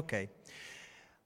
[0.00, 0.28] Ok.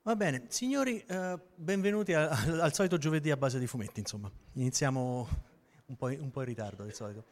[0.01, 4.29] Va bene, signori, eh, benvenuti a- al, al solito giovedì a base di fumetti, insomma.
[4.55, 5.27] Iniziamo
[5.85, 7.23] un po', in- un po' in ritardo di solito.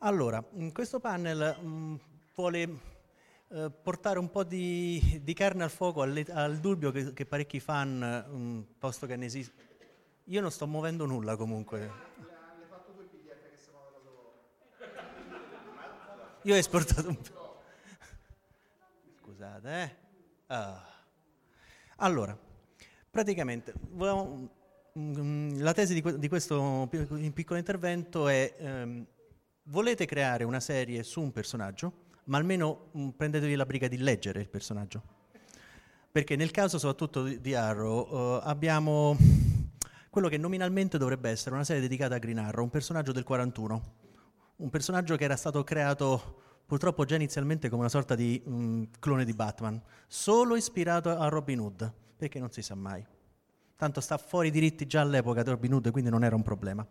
[0.00, 2.00] Allora, in questo panel mh,
[2.34, 2.78] vuole
[3.48, 7.60] eh, portare un po' di, di carne al fuoco alle- al, dubbio che, che parecchi
[7.60, 9.66] fan, mh, posto che ne esiste...
[10.24, 11.90] Io non sto muovendo nulla comunque.
[16.42, 17.18] Io ho esportato un...
[19.20, 19.96] Scusate, eh.
[20.48, 20.96] Ah.
[22.00, 22.38] Allora,
[23.10, 23.72] praticamente,
[24.92, 29.04] la tesi di, que- di questo pi- piccolo intervento è, ehm,
[29.64, 34.40] volete creare una serie su un personaggio, ma almeno mm, prendetevi la briga di leggere
[34.40, 35.02] il personaggio.
[36.12, 39.16] Perché nel caso soprattutto di, di Arrow eh, abbiamo
[40.08, 43.94] quello che nominalmente dovrebbe essere una serie dedicata a Green Arrow, un personaggio del 41,
[44.56, 49.24] un personaggio che era stato creato purtroppo già inizialmente come una sorta di mm, clone
[49.24, 53.02] di Batman, solo ispirato a Robin Hood, perché non si sa mai.
[53.74, 56.86] Tanto sta fuori diritti già all'epoca di Robin Hood, quindi non era un problema.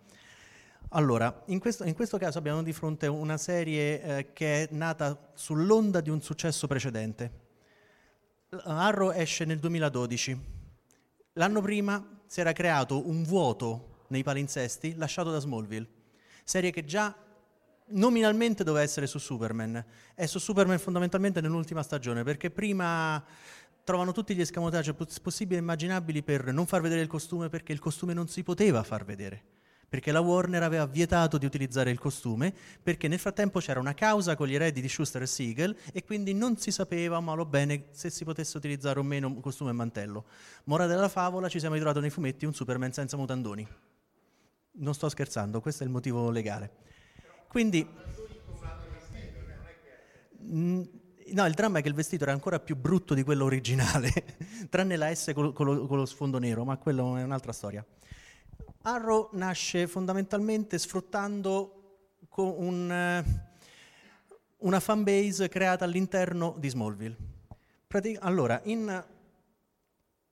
[0.90, 5.30] Allora, in questo, in questo caso abbiamo di fronte una serie eh, che è nata
[5.36, 7.46] sull'onda di un successo precedente.
[8.64, 10.40] Arrow esce nel 2012.
[11.34, 15.88] L'anno prima si era creato un vuoto nei palinsesti lasciato da Smallville,
[16.44, 17.16] serie che già
[17.90, 19.84] nominalmente doveva essere su Superman.
[20.14, 23.24] È su Superman fondamentalmente nell'ultima stagione, perché prima
[23.84, 27.72] trovano tutti gli escamotage poss- possibili e immaginabili per non far vedere il costume, perché
[27.72, 29.44] il costume non si poteva far vedere.
[29.90, 32.54] Perché la Warner aveva vietato di utilizzare il costume,
[32.84, 36.34] perché nel frattempo c'era una causa con gli eredi di Schuster e Siegel e quindi
[36.34, 40.26] non si sapeva malo bene se si potesse utilizzare o meno costume e mantello.
[40.66, 43.66] Morale della favola, ci siamo ritrovati nei fumetti un Superman senza mutandoni.
[44.80, 46.72] Non sto scherzando, questo è il motivo legale.
[47.48, 47.96] Quindi...
[50.44, 50.84] Mm,
[51.30, 54.12] No, il dramma è che il vestito era ancora più brutto di quello originale,
[54.70, 57.86] tranne la S con, lo, sfondo nero, ma quello è un'altra storia.
[58.84, 62.00] Arrow nasce fondamentalmente sfruttando
[62.36, 63.24] un, eh,
[64.60, 67.18] una fanbase creata all'interno di Smallville.
[68.20, 69.06] Allora, in,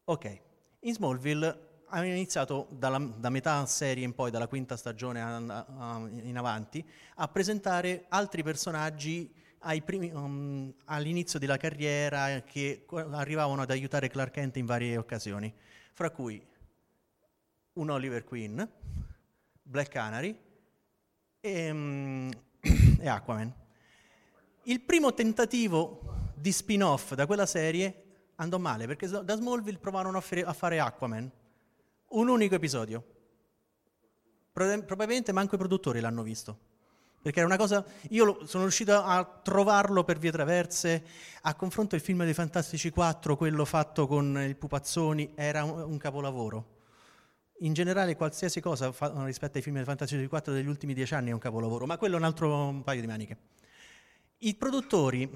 [0.06, 0.40] ok,
[0.80, 6.86] in Smallville hanno iniziato dalla, da metà serie in poi, dalla quinta stagione in avanti,
[7.16, 9.32] a presentare altri personaggi
[9.84, 15.54] primi- um, all'inizio della carriera che arrivavano ad aiutare Clark Kent in varie occasioni,
[15.94, 16.44] fra cui
[17.74, 18.70] un Oliver Queen,
[19.62, 20.38] Black Canary
[21.40, 22.32] e, mm,
[23.00, 23.54] e Aquaman.
[24.64, 28.04] Il primo tentativo di spin-off da quella serie
[28.36, 31.32] andò male perché da Smallville provarono a fare Aquaman,
[32.16, 33.04] un unico episodio.
[34.52, 36.60] Prob- Probabilmente manco i produttori l'hanno visto.
[37.22, 37.84] Perché era una cosa.
[38.10, 41.04] Io sono riuscito a trovarlo per vie traverse.
[41.42, 46.74] A confronto il film dei Fantastici 4, quello fatto con il Pupazzoni, era un, capolavoro.
[47.60, 51.34] In generale, qualsiasi cosa rispetto ai film dei Fantastici 4 degli ultimi dieci anni è
[51.34, 53.38] un capolavoro, ma quello è un altro un paio di maniche.
[54.40, 55.28] I produttori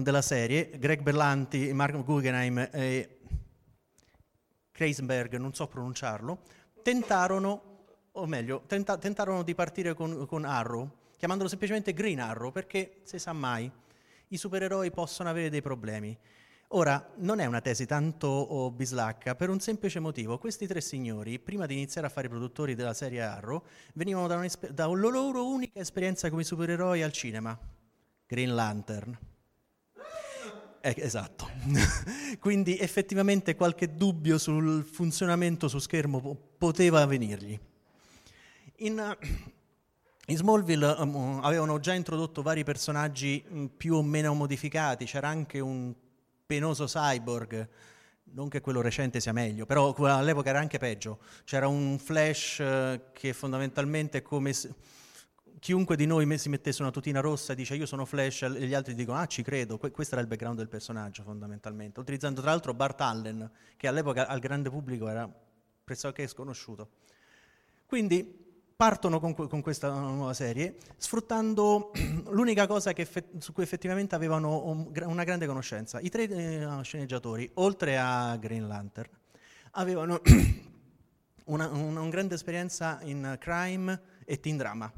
[0.00, 3.15] della serie, Greg Berlanti, Mark Guggenheim e
[4.76, 6.42] Kreisberg, non so pronunciarlo,
[6.82, 7.62] tentarono,
[8.12, 13.18] o meglio, tenta- tentarono di partire con, con Arrow, chiamandolo semplicemente Green Arrow, perché si
[13.18, 13.70] sa mai,
[14.28, 16.16] i supereroi possono avere dei problemi.
[16.70, 20.36] Ora, non è una tesi tanto oh, bislacca, per un semplice motivo.
[20.36, 23.62] Questi tre signori, prima di iniziare a fare i produttori della serie Arrow,
[23.94, 27.58] venivano da, da una loro unica esperienza come supereroi al cinema,
[28.26, 29.18] Green Lantern.
[30.86, 31.50] Eh, esatto.
[32.38, 37.58] Quindi effettivamente qualche dubbio sul funzionamento su schermo po- poteva venirgli.
[38.76, 39.16] In,
[40.26, 45.58] in Smallville um, avevano già introdotto vari personaggi mh, più o meno modificati, c'era anche
[45.58, 45.92] un
[46.46, 47.68] penoso cyborg,
[48.34, 51.18] non che quello recente sia meglio, però all'epoca era anche peggio.
[51.42, 54.72] C'era un Flash eh, che fondamentalmente come se
[55.58, 58.74] chiunque di noi si mettesse una tutina rossa e dice io sono Flash e gli
[58.74, 62.50] altri dicono ah ci credo, Que- questo era il background del personaggio fondamentalmente, utilizzando tra
[62.50, 65.28] l'altro Bart Allen che all'epoca al grande pubblico era
[65.84, 66.88] pressoché sconosciuto.
[67.86, 68.44] Quindi
[68.76, 71.92] partono con, con questa nuova serie sfruttando
[72.28, 75.98] l'unica cosa che effe- su cui effettivamente avevano una grande conoscenza.
[76.00, 79.08] I tre eh, sceneggiatori, oltre a Green Lantern,
[79.72, 80.20] avevano
[81.46, 84.92] una, una- una grande esperienza in crime e teen drama.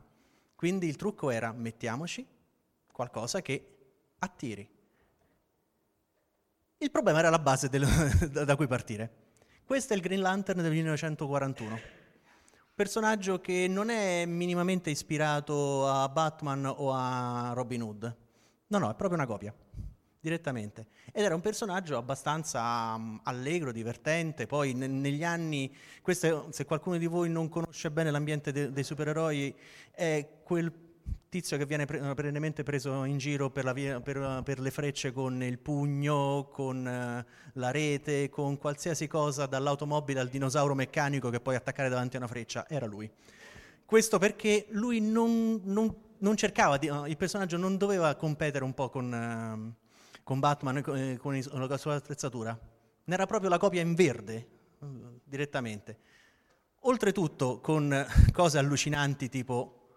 [0.58, 2.26] Quindi il trucco era mettiamoci
[2.90, 3.76] qualcosa che
[4.18, 4.68] attiri.
[6.78, 7.86] Il problema era la base del-
[8.28, 9.08] da, cui partire.
[9.64, 11.78] Questo è il Green Lantern del 1941.
[12.74, 18.16] Personaggio che non è minimamente ispirato a Batman o a Robin Hood.
[18.66, 19.54] No, no, è proprio una copia,
[20.20, 20.86] direttamente.
[21.12, 24.46] Ed era un personaggio abbastanza mm, allegro, divertente.
[24.46, 28.84] Poi ne- negli anni, questo se qualcuno di voi non conosce bene l'ambiente de- dei
[28.84, 29.54] supereroi,
[29.92, 30.72] è quel
[31.28, 35.42] tizio che viene pre- perennemente preso in giro per, via- per- per le frecce con
[35.42, 41.54] il pugno, con eh, la rete, con qualsiasi cosa, dall'automobile al dinosauro meccanico che puoi
[41.56, 42.66] attaccare davanti a una freccia.
[42.68, 43.10] Era lui.
[43.84, 48.88] Questo perché lui non, non- non cercava, di- il personaggio non doveva competere un po'
[48.90, 49.74] con, ehm,
[50.28, 52.50] con Batman e con, e con i- la sua attrezzatura.
[53.04, 54.34] Ne era proprio la copia in verde,
[54.78, 54.86] eh,
[55.24, 55.98] direttamente.
[56.80, 59.88] Oltretutto con eh, cose allucinanti tipo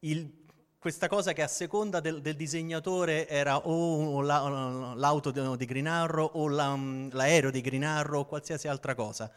[0.00, 0.44] il-
[0.78, 6.28] questa cosa che a seconda del, del disegnatore era o la- l'auto di, Green Arrow
[6.34, 6.76] o la-
[7.12, 9.32] l'aereo di Green Arrow o qualsiasi altra cosa.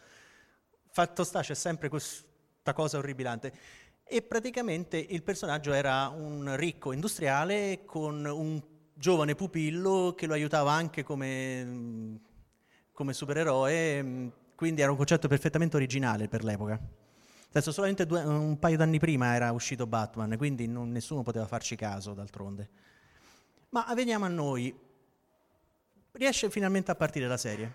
[0.90, 3.52] Fatto sta, c'è sempre questa cosa orribilante.
[4.04, 8.60] E praticamente il personaggio era un ricco industriale con un
[9.00, 12.20] giovane pupillo che lo aiutava anche come,
[12.92, 16.78] come supereroe, mh, quindi era un concetto perfettamente originale per l'epoca.
[17.48, 21.76] Adesso solamente due- un paio d'anni prima era uscito Batman, quindi non- nessuno poteva farci
[21.76, 22.68] caso d'altronde.
[23.70, 24.78] Ma veniamo a noi.
[26.12, 27.72] Riesce finalmente a partire la serie.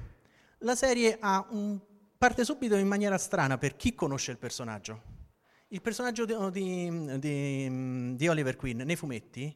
[0.60, 1.18] La serie
[1.50, 1.80] un-
[2.19, 5.01] parte subito in maniera strana per chi conosce il personaggio.
[5.69, 9.54] Il personaggio di, di- di- di Oliver Queen nei fumetti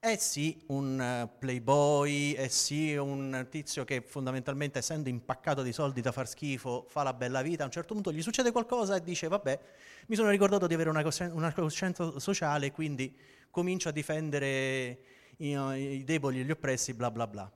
[0.00, 6.00] è sì un eh, playboy, è sì un tizio che fondamentalmente essendo impaccato di soldi
[6.00, 9.02] da far schifo fa la bella vita, a un certo punto gli succede qualcosa e
[9.02, 9.60] dice vabbè
[10.06, 13.14] mi sono ricordato di avere una, coscien- una coscienza sociale quindi
[13.50, 14.98] comincio a difendere
[15.38, 17.50] i, i deboli e gli oppressi bla bla bla.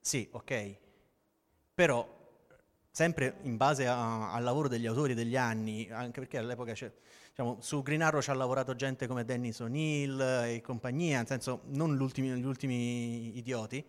[0.00, 0.76] Sì, ok,
[1.74, 2.06] però
[2.90, 6.90] sempre in base a- al lavoro degli autori degli anni, anche perché all'epoca c'è,
[7.40, 11.62] diciamo, su Green Arrow ci ha lavorato gente come Dennis O'Neill e compagnia, nel senso
[11.68, 13.82] non l'ultimi- gli ultimi idioti.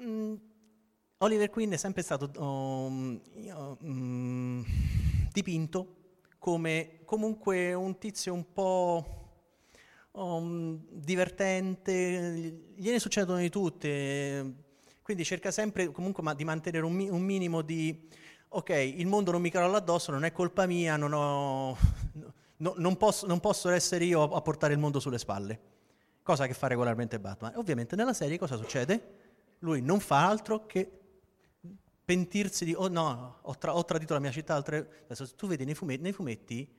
[0.00, 0.34] Mm,
[1.18, 4.62] Oliver Queen è sempre stato um, io, mm,
[5.32, 5.96] dipinto
[6.38, 9.06] come comunque un tizio un po'
[10.12, 14.54] um, divertente, gliene succedono di tutte,
[15.02, 18.08] quindi cerca sempre comunque ma- di mantenere un, un minimo di,
[18.48, 21.76] ok, il mondo non mi crolla addosso, non è colpa mia, non, ho,
[22.64, 25.60] no- non posso, non posso essere io a, portare il mondo sulle spalle,
[26.22, 27.52] cosa che fa regolarmente Batman.
[27.56, 29.22] Ovviamente nella serie cosa succede?
[29.58, 30.90] Lui non fa altro che
[32.04, 35.04] pentirsi di, oh no, ho, tra- ho tradito la mia città, altre...
[35.04, 36.74] Adesso tu vedi nei fumetti, nei fumetti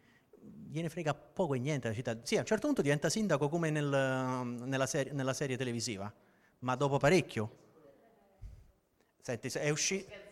[0.67, 2.17] gliene frega poco e niente la città.
[2.23, 6.11] Sì, a un certo punto diventa sindaco come nel, nella, serie, nella serie televisiva,
[6.59, 7.63] ma dopo parecchio.
[9.21, 10.24] Senti, se è uscito...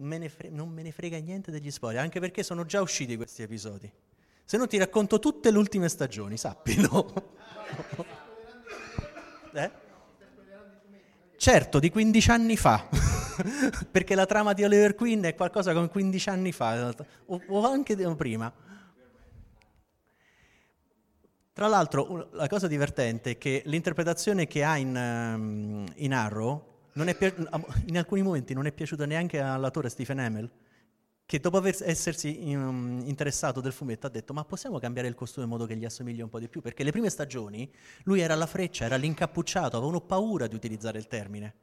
[0.00, 3.42] Me fre- non me ne frega niente degli spoiler, anche perché sono già usciti questi
[3.42, 3.90] episodi.
[4.44, 7.12] Se no ti racconto tutte le ultime stagioni, sappilo.
[9.52, 9.70] eh?
[11.36, 12.88] Certo, di 15 anni fa,
[13.90, 16.94] perché la trama di Oliver Queen è qualcosa come 15 anni fa,
[17.26, 18.52] o, o anche prima.
[21.52, 26.77] Tra l'altro, la cosa divertente è che l'interpretazione che ha in, um, in Arrow
[27.16, 27.34] pi-
[27.86, 30.50] in alcuni momenti non è piaciuta neanche all'attore Stephen Hamill,
[31.26, 35.44] che dopo aver, essersi um, interessato del fumetto ha detto ma possiamo cambiare il costume
[35.44, 36.62] in modo che gli assomigli un po' di più?
[36.62, 37.70] Perché le prime stagioni
[38.04, 41.54] lui era alla freccia, era l'incappucciato, avevano paura di utilizzare il termine.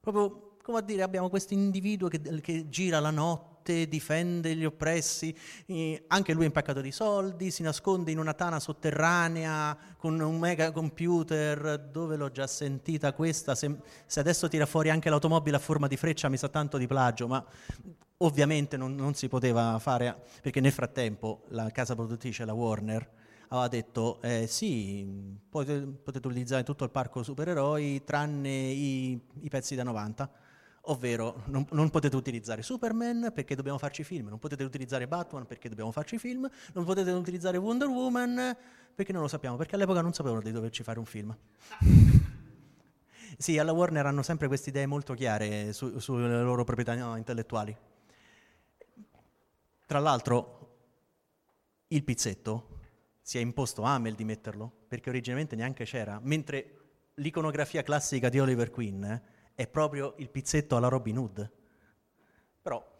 [0.00, 4.64] Proprio come a dire abbiamo questo individuo che, che gira la notte notte, difende gli
[4.64, 5.34] oppressi,
[5.66, 10.38] eh, anche lui è impaccato di soldi, si nasconde in una tana sotterranea con un
[10.38, 15.60] mega computer, dove l'ho già sentita questa, se, se adesso tira fuori anche l'automobile a
[15.60, 17.44] forma di freccia mi sa tanto di plagio, ma
[18.18, 23.08] ovviamente non, non si poteva fare, perché nel frattempo la casa produttrice, la Warner,
[23.48, 29.74] aveva detto eh, sì, potete, potete, utilizzare tutto il parco supereroi tranne i, i pezzi
[29.74, 30.43] da 90
[30.86, 35.68] ovvero non, non, potete utilizzare Superman perché dobbiamo farci film, non potete utilizzare Batman perché
[35.68, 38.56] dobbiamo farci film, non potete utilizzare Wonder Woman
[38.94, 41.36] perché non lo sappiamo, perché all'epoca non sapevano di doverci fare un film.
[43.38, 47.76] sì, alla Warner hanno sempre queste idee molto chiare su, sulle loro proprietà intellettuali.
[49.86, 50.76] Tra l'altro,
[51.88, 52.68] il pizzetto
[53.20, 56.78] si è imposto a Amel di metterlo, perché originalmente neanche c'era, mentre
[57.14, 59.22] l'iconografia classica di Oliver Queen eh,
[59.54, 61.50] è proprio il pizzetto alla Robin Hood.
[62.62, 62.92] Però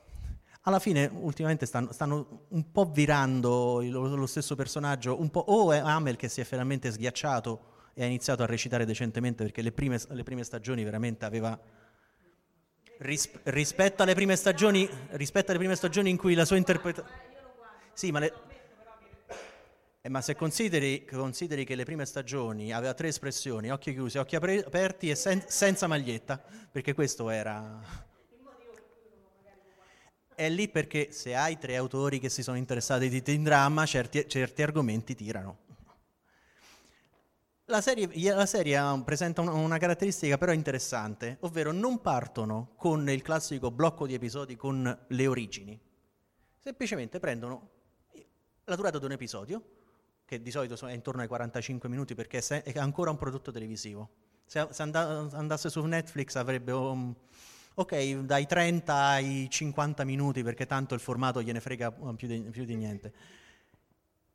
[0.66, 5.72] alla fine ultimamente stanno, stanno un po' virando lo, lo, stesso personaggio, un po', o
[5.72, 9.72] è Amel che si è finalmente sghiacciato e ha iniziato a recitare decentemente perché le
[9.72, 11.58] prime, le prime stagioni veramente aveva...
[12.98, 17.32] Ris, rispetto, alle prime stagioni, rispetto alle prime stagioni in cui la sua interpretazione...
[17.92, 18.32] Sì, ma le,
[20.06, 24.36] eh, ma se consideri, consideri, che le prime stagioni aveva tre espressioni, occhi chiusi, occhi
[24.36, 26.38] aperti e sen- senza maglietta,
[26.70, 27.80] perché questo era...
[30.34, 34.28] È lì perché se hai tre autori che si sono interessati di teen drama, certi,
[34.28, 35.58] certi argomenti tirano.
[37.66, 43.22] La serie, la serie presenta una, una caratteristica però interessante, ovvero non partono con il
[43.22, 45.80] classico blocco di episodi con le origini,
[46.58, 47.70] semplicemente prendono
[48.64, 49.62] la durata di un episodio,
[50.24, 54.08] che di solito è intorno ai 45 minuti perché è ancora un prodotto televisivo.
[54.46, 57.14] Se, se andasse su Netflix avrebbe um,
[57.74, 62.40] ok dai 30 ai 50 minuti perché tanto il formato gliene frega um, più di,
[62.50, 63.12] più di niente.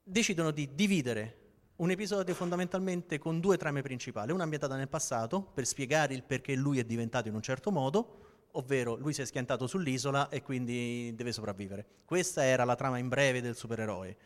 [0.04, 1.48] Decidono di dividere
[1.80, 6.54] un episodio fondamentalmente con due trame principali, una ambientata nel passato per spiegare il perché
[6.56, 11.14] lui è diventato in un certo modo, ovvero lui si è schiantato sull'isola e quindi
[11.16, 11.86] deve sopravvivere.
[12.04, 14.18] Questa era la trama in breve del supereroe.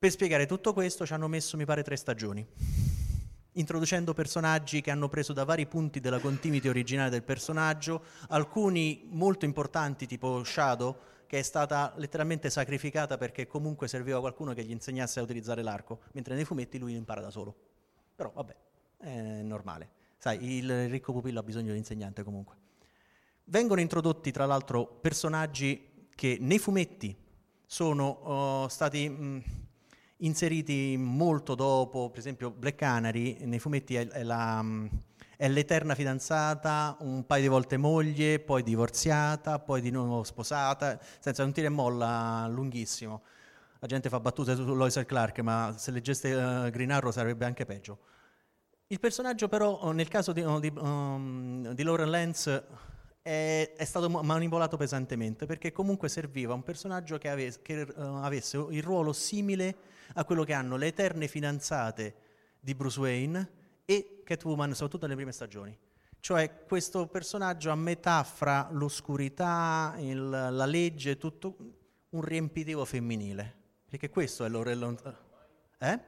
[0.00, 2.46] Per spiegare tutto questo ci hanno messo, mi pare, tre stagioni,
[3.54, 9.44] introducendo personaggi che hanno preso da vari punti della continuity originale del personaggio, alcuni molto
[9.44, 15.18] importanti tipo Shadow, che è stata letteralmente sacrificata perché comunque serviva qualcuno che gli insegnasse
[15.18, 17.52] a utilizzare l'arco, mentre nei fumetti lui impara da solo.
[18.14, 18.54] Però vabbè,
[18.98, 19.90] è normale.
[20.16, 22.54] Sai, il ricco pupillo ha bisogno di insegnante comunque.
[23.46, 27.16] Vengono introdotti tra l'altro personaggi che nei fumetti
[27.66, 29.08] sono uh, stati...
[29.08, 29.66] Mh,
[30.18, 34.64] inseriti molto dopo, per esempio Black Canary nei fumetti è, è, la,
[35.36, 41.44] è, l'eterna fidanzata, un paio di volte moglie, poi divorziata, poi di nuovo sposata, senza
[41.44, 43.22] un tiro e molla lunghissimo.
[43.80, 47.44] La gente fa battute su Lois e Clark, ma se leggeste uh, Green Arrow sarebbe
[47.44, 47.98] anche peggio.
[48.88, 52.66] Il personaggio però, nel caso di, di, um, di Lauren Lance,
[53.28, 58.56] è, è, stato manipolato pesantemente perché comunque serviva un personaggio che, ave, che uh, avesse
[58.70, 59.76] il ruolo simile
[60.14, 62.14] a quello che hanno le eterne fidanzate
[62.58, 63.50] di Bruce Wayne
[63.84, 65.76] e Catwoman, soprattutto nelle prime stagioni.
[66.20, 71.56] Cioè questo personaggio a metà fra l'oscurità, il, la legge, tutto
[72.08, 73.56] un riempitivo femminile.
[73.90, 74.96] Perché questo è l'Orello...
[75.78, 76.00] Eh?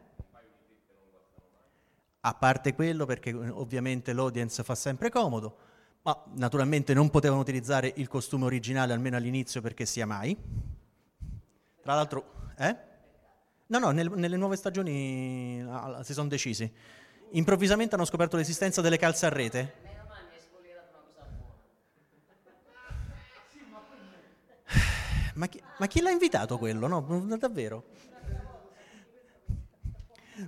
[2.23, 5.69] A parte quello, perché ovviamente l'audience fa sempre comodo,
[6.02, 10.37] ma naturalmente non potevano utilizzare il costume originale almeno all'inizio perché sia mai.
[11.83, 12.76] Tra l'altro, eh?
[13.66, 16.71] No, no, nel, nelle nuove stagioni ah, si sono decisi.
[17.33, 19.88] Improvvisamente hanno scoperto l'esistenza delle calze a rete.
[25.35, 26.87] Ma chi, ma chi l'ha invitato quello?
[26.87, 27.85] No, davvero.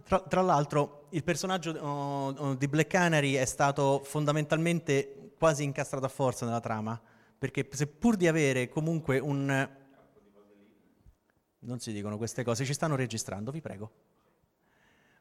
[0.05, 6.09] Tra, tra l'altro, il personaggio uh, di Black Canary è stato fondamentalmente quasi incastrato a
[6.09, 7.01] forza nella trama,
[7.37, 9.69] perché seppur di avere comunque un
[11.59, 13.91] Non si dicono queste cose, ci stanno registrando, vi prego.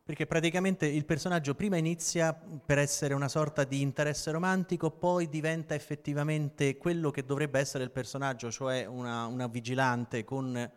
[0.03, 5.73] Perché praticamente il personaggio prima inizia per essere una sorta di interesse romantico, poi diventa
[5.73, 10.71] effettivamente quello che dovrebbe essere il personaggio, cioè una, una vigilante con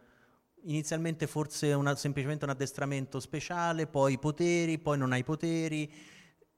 [0.62, 6.13] inizialmente forse una, semplicemente un addestramento speciale, poi poteri, poi non ha i poteri.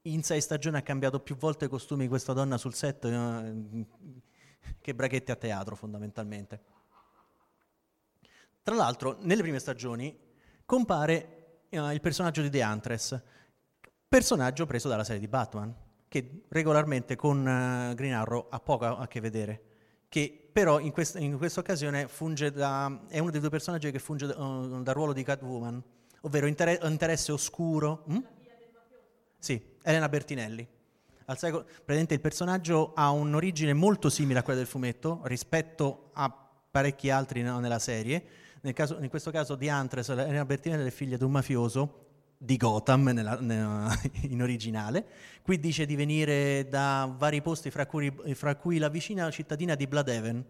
[0.07, 3.85] In sei stagioni ha cambiato più volte i costumi di questa donna sul set eh,
[4.79, 6.61] che braghetti a teatro fondamentalmente.
[8.63, 10.17] Tra l'altro, nelle prime stagioni
[10.65, 13.21] compare eh, il personaggio di The Huntress,
[14.07, 15.75] personaggio preso dalla serie di Batman,
[16.07, 19.63] che regolarmente con uh, Green Arrow ha poco a che vedere,
[20.07, 23.99] che però in, quest- in questa occasione funge da, è uno dei due personaggi che
[23.99, 25.83] funge uh, dal ruolo di Catwoman,
[26.21, 28.05] ovvero inter- interesse oscuro.
[28.07, 28.35] Hm?
[29.37, 30.67] Sì, Elena Bertinelli.
[31.25, 36.33] Al secolo, praticamente il personaggio ha un'origine molto simile a quella del fumetto rispetto a
[36.71, 38.23] parecchi altri nella serie.
[38.61, 42.05] Nel caso, in questo caso di Huntress, Elena Bertinelli è figlia di un mafioso
[42.37, 45.05] di Gotham nella, nella, in originale.
[45.41, 49.87] Qui dice di venire da vari posti, fra cui, fra cui la vicina cittadina di
[49.87, 50.45] Bloodhaven.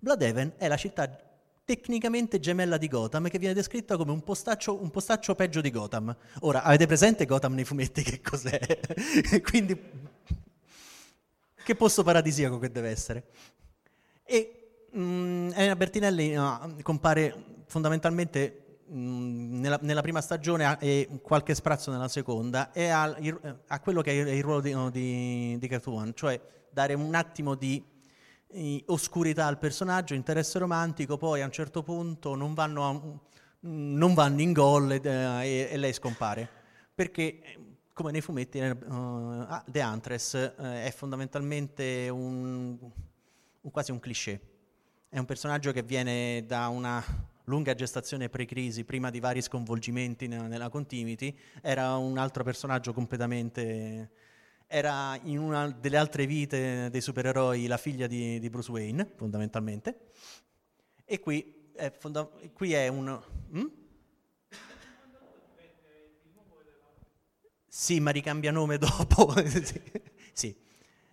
[0.00, 1.25] Bloodhaven è la città
[1.66, 6.16] tecnicamente gemella di Gotham che viene descritta come un postaccio, un postaccio peggio di Gotham.
[6.40, 8.58] Ora, avete presente Gotham nei fumetti che cos'è?
[9.42, 9.78] Quindi,
[11.64, 13.24] che posto paradisiaco che deve essere.
[14.24, 21.90] E mh, Elena Bertinelli no, compare fondamentalmente mh, nella, nella, prima stagione e qualche sprazzo
[21.90, 23.16] nella seconda e ha,
[23.66, 27.56] ha quello che è il ruolo di, no, di, di Catwoman, cioè dare un attimo
[27.56, 27.95] di eh,
[28.86, 33.00] oscurità al personaggio, interesse romantico, poi a un certo punto non vanno, a,
[33.60, 36.48] non vanno in gol e, e, e, lei scompare.
[36.94, 37.40] Perché,
[37.92, 42.78] come nei fumetti, uh, The Huntress uh, è fondamentalmente un,
[43.60, 44.40] un, quasi un cliché.
[45.08, 47.04] È un personaggio che viene da una
[47.44, 54.10] lunga gestazione pre-crisi, prima di vari sconvolgimenti nella, nella continuity, era un altro personaggio completamente...
[54.68, 60.10] Era in una delle altre vite dei supereroi la figlia di, di Bruce Wayne, fondamentalmente.
[61.04, 63.20] E qui è, fonda- qui è un...
[63.52, 63.66] Hm?
[67.68, 69.32] Sì, ma ricambia nome dopo.
[69.46, 69.82] sì.
[70.32, 70.56] sì.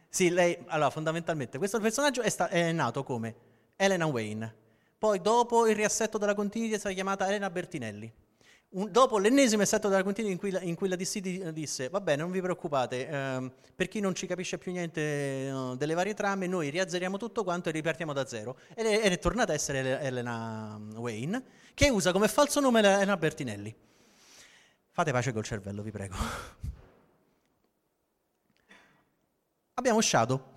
[0.09, 3.35] Sì, lei, allora fondamentalmente questo personaggio è, sta- è nato come
[3.75, 4.55] Elena Wayne,
[4.97, 8.13] poi dopo il riassetto della continuity è stata chiamata Elena Bertinelli.
[8.75, 11.19] Un, dopo l'ennesimo assetto della continuity in cui la, in cui la DC
[11.51, 15.75] disse va bene non vi preoccupate ehm, per chi non ci capisce più niente no,
[15.75, 18.57] delle varie trame noi riazzeriamo tutto quanto e ripartiamo da zero.
[18.73, 21.43] Ed è, è tornata a essere Elena Wayne
[21.75, 23.75] che usa come falso nome Elena Bertinelli.
[24.89, 26.15] Fate pace col cervello vi prego.
[29.75, 30.51] Abbiamo Shadow.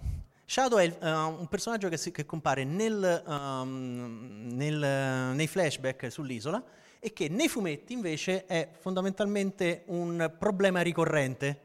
[0.47, 1.07] Shadow è uh,
[1.41, 6.65] un personaggio che, si, che compare nel, um, nel, nei flashback sull'isola
[6.99, 11.61] e che nei fumetti invece è fondamentalmente un problema ricorrente.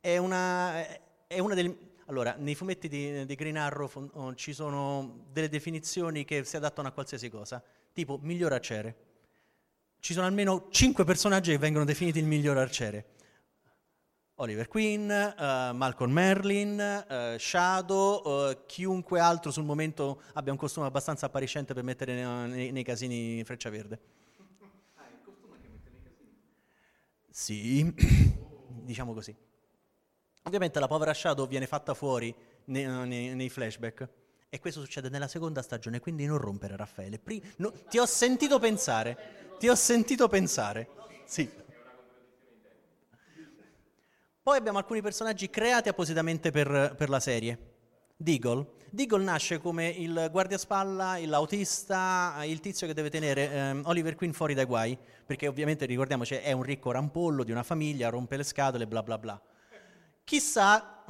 [0.00, 0.84] È una,
[1.26, 6.24] è una delle, allora, nei fumetti di, di Green Arrow oh, ci sono delle definizioni
[6.24, 8.96] che si adattano a qualsiasi cosa, tipo miglior arciere.
[9.98, 13.14] Ci sono almeno cinque personaggi che vengono definiti il miglior arciere.
[14.38, 20.86] Oliver Queen, uh, Malcolm Merlin, uh, Shadow, uh, chiunque altro sul momento abbia un costume
[20.86, 23.98] abbastanza appariscente per mettere nei, nei, nei casini Freccia Verde.
[24.96, 26.36] Ah, è il costume che mette nei casini?
[27.38, 27.84] Sì,
[28.82, 29.36] diciamo così.
[30.44, 34.08] Ovviamente la povera Shadow viene fatta fuori nei, nei, nei, flashback
[34.48, 37.18] e questo succede nella seconda stagione, quindi non rompere Raffaele.
[37.18, 40.88] Pri- no, ti ho sentito pensare, ti ho sentito pensare.
[41.26, 41.46] Sì.
[44.42, 47.58] Poi abbiamo alcuni personaggi creati appositamente per, per la serie.
[48.16, 48.75] Deagle.
[48.90, 54.54] Deagle nasce come il guardiaspalla, l'autista, il tizio che deve tenere ehm, Oliver Queen fuori
[54.54, 58.86] dai guai, perché ovviamente ricordiamoci è un ricco rampollo di una famiglia, rompe le scatole,
[58.86, 59.40] bla bla bla.
[60.22, 61.04] Chissà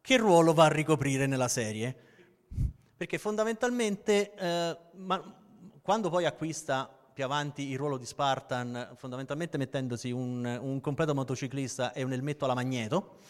[0.00, 1.96] che ruolo va a ricoprire nella serie,
[2.96, 5.34] perché fondamentalmente eh, ma,
[5.82, 11.92] quando poi acquista più avanti il ruolo di Spartan, fondamentalmente mettendosi un, un completo motociclista
[11.92, 13.20] e un elmetto alla magneto,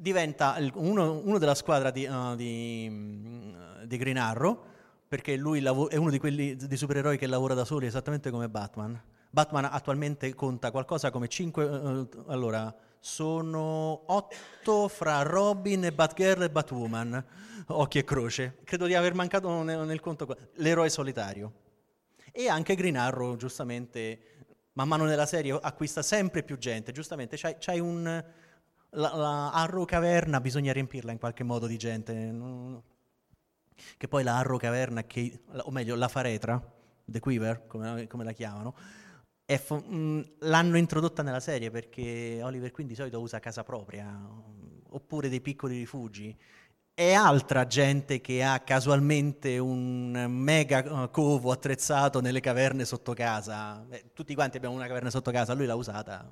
[0.00, 4.62] diventa uno, uno, della squadra di, uh, di, di, Green Arrow,
[5.08, 8.48] perché lui lav- è uno di quelli di supereroi che lavora da soli, esattamente come
[8.48, 9.00] Batman.
[9.30, 11.64] Batman attualmente conta qualcosa come 5...
[11.64, 17.24] Uh, allora, sono 8 fra Robin, e Batgirl e Batwoman,
[17.66, 18.58] occhi e croce.
[18.62, 21.52] Credo di aver mancato nel, nel conto l'eroe solitario.
[22.30, 24.20] E anche Green Arrow, giustamente,
[24.74, 26.92] man mano nella serie acquista sempre più gente.
[26.92, 28.24] Giustamente, c'hai, c'hai un...
[28.90, 32.82] La, la, Arrow Caverna bisogna riempirla in qualche modo di gente.
[33.96, 36.60] Che poi la Arrow Caverna, che, o meglio, la Faretra,
[37.04, 38.74] The Quiver, come, come la chiamano,
[39.56, 44.06] fo- mh, l'hanno introdotta nella serie perché Oliver Queen di solito usa casa propria,
[44.90, 46.36] oppure dei piccoli rifugi.
[46.92, 53.84] È altra gente che ha casualmente un mega eh, covo attrezzato nelle caverne sotto casa.
[53.86, 56.28] Beh, tutti quanti abbiamo una caverna sotto casa, lui l'ha usata.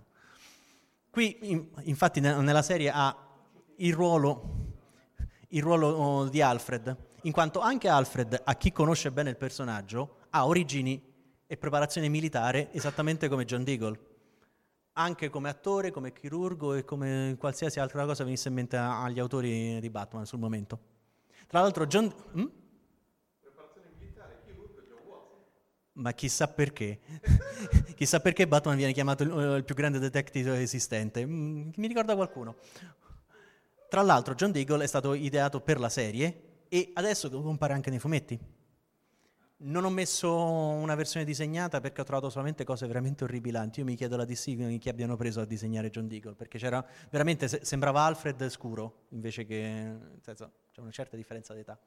[1.17, 3.17] Qui, in- infatti, ne- nella serie ha
[3.77, 4.75] il ruolo,
[5.49, 10.17] il ruolo oh, di Alfred, in quanto anche Alfred, a chi conosce bene il personaggio,
[10.29, 11.03] ha origini
[11.47, 13.99] e preparazione militare esattamente come John Deagle.
[14.93, 19.81] Anche come attore, come chirurgo e come qualsiasi altra cosa venisse in mente agli autori
[19.81, 20.79] di Batman sul momento.
[21.47, 22.13] Tra l'altro John...
[22.37, 22.45] Mm?
[25.93, 27.01] Ma chissà perché.
[27.97, 31.27] chissà perché Batman viene chiamato il, il più grande detective esistente.
[31.27, 32.57] Mm, mi ricorda qualcuno.
[33.89, 37.99] Tra l'altro John Deagle è stato ideato per la serie e adesso compare anche nei
[37.99, 38.39] fumetti.
[39.59, 43.81] Non ho messo una versione disegnata perché ho trovato solamente cose veramente orribilanti.
[43.81, 47.49] Io mi chiedo la DC chi abbiano preso a disegnare John Deagle, perché c'era veramente
[47.49, 51.79] se- sembrava Alfred scuro, invece che nel senso, c'è una certa differenza d'età.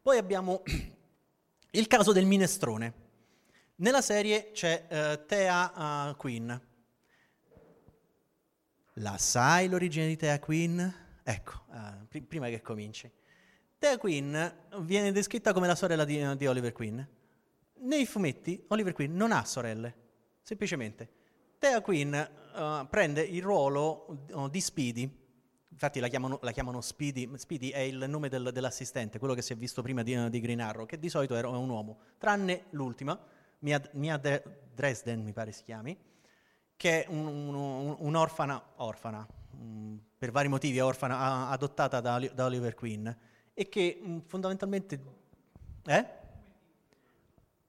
[0.00, 0.62] Poi abbiamo
[1.72, 3.06] il caso del minestrone.
[3.80, 6.60] Nella serie c'è eh, Thea eh, Queen.
[8.94, 11.20] La sai l'origine di Thea Queen?
[11.22, 13.08] Ecco, ah, pri- prima che cominci.
[13.78, 17.08] Thea Queen viene descritta come la sorella di, di Oliver Queen.
[17.74, 19.94] Nei fumetti Oliver Queen non ha sorelle,
[20.42, 21.08] semplicemente.
[21.60, 25.08] Thea Queen eh, prende il ruolo eh, di Speedy,
[25.68, 29.52] infatti la chiamano, la chiamano Speedy, Speedy è il nome del- dell'assistente, quello che si
[29.52, 33.36] è visto prima di, di Green Arrow, che di solito era un uomo, tranne l'ultima,
[33.60, 35.96] Mia, Mia Dre- Dresden mi pare si chiami,
[36.76, 42.44] che è un- un- un'orfana, orfana, mm, per vari motivi è orfana, adottata da, da
[42.44, 43.16] Oliver Queen
[43.54, 45.00] e che mm, fondamentalmente...
[45.86, 46.06] Eh?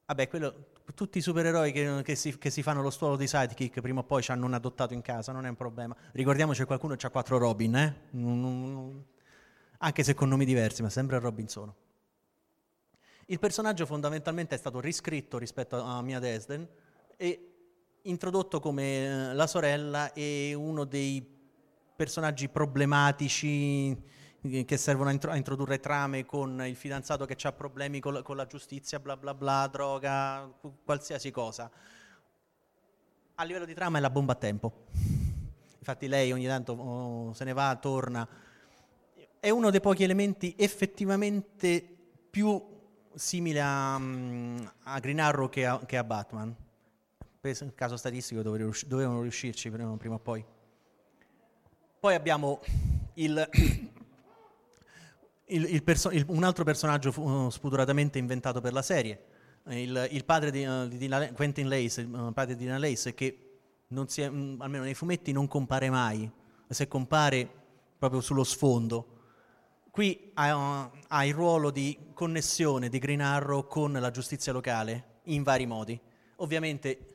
[0.06, 3.80] Vabbè, quello, tutti i supereroi che, che si, che si fanno lo stuolo di sidekick
[3.80, 5.96] prima o poi ci hanno un adottato in casa, non è un problema.
[6.14, 7.96] Ricordiamoci che qualcuno ha quattro Robin, eh?
[9.80, 11.76] Anche se con nomi diversi, ma sempre Robin sono.
[13.32, 16.68] Il personaggio fondamentalmente è stato riscritto rispetto a Mia Desden
[17.16, 17.52] e
[18.02, 21.24] introdotto come eh, la sorella e uno dei
[21.96, 23.96] personaggi problematici
[24.42, 28.20] eh, che servono a, intro- a introdurre trame con il fidanzato che ha problemi con
[28.26, 31.70] la, giustizia, bla bla bla, droga, qu- qualsiasi cosa.
[33.36, 34.88] A livello di trama è la bomba a tempo.
[35.78, 38.28] Infatti lei ogni tanto oh, se ne va, torna.
[39.40, 41.98] È uno dei pochi elementi effettivamente
[42.32, 42.78] più
[43.16, 46.56] simile a, mm, a Green Arrow che a, che a Batman.
[47.42, 50.44] Per caso statistico dovevano riusci- dovevano riuscirci prima, o poi.
[52.00, 52.60] Poi abbiamo
[53.16, 53.48] il,
[55.46, 59.26] il- perso- il- un altro personaggio fu- uh, spudoratamente inventato per la serie,
[59.70, 63.14] il, il padre di, uh, di Dina- Quentin Lace, il uh, padre di Dina Lace,
[63.14, 63.44] che
[64.24, 66.30] è- mm, almeno nei fumetti non compare mai,
[66.68, 67.50] se compare
[67.98, 69.18] proprio sullo sfondo.
[69.92, 75.44] Qui ha, ha il ruolo di connessione di Green Arrow con la giustizia locale in
[75.44, 76.00] vari modi.
[76.38, 77.06] Ovviamente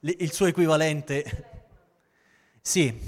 [0.00, 1.54] il suo equivalente...
[2.60, 2.98] Sì,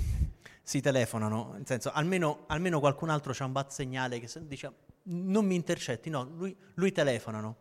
[0.62, 4.72] si telefonano, nel senso almeno, almeno qualcun altro c'ha un bat segnale che dice
[5.04, 7.56] non mi intercetti, no, lui, lui telefonano.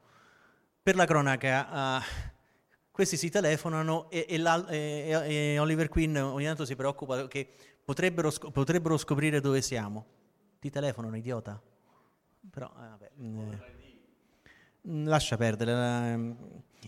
[0.84, 2.04] Per la cronaca, eh,
[2.92, 7.50] questi si telefonano e, e l'al- e- e- Oliver Queen ogni tanto si preoccupa che
[7.84, 10.17] potrebbero, potrebbero scoprire dove siamo.
[10.60, 11.62] Ti telefonano, idiota.
[12.50, 13.54] Però, eh, vabbè, mm,
[14.90, 15.72] mm, lascia perdere.
[15.72, 16.36] ehm,